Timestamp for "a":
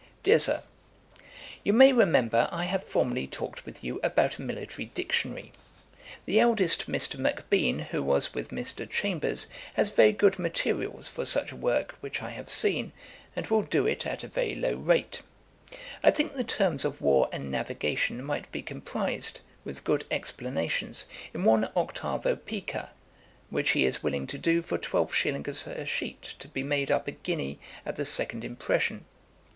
4.39-4.41, 11.51-11.55, 14.23-14.27, 25.67-25.85, 27.07-27.11